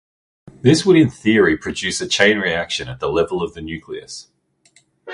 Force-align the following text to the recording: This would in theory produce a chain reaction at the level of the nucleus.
This 0.63 0.83
would 0.83 0.97
in 0.97 1.11
theory 1.11 1.55
produce 1.57 2.01
a 2.01 2.07
chain 2.07 2.39
reaction 2.39 2.87
at 2.89 2.99
the 2.99 3.07
level 3.07 3.43
of 3.43 3.53
the 3.53 3.61
nucleus. 3.61 4.29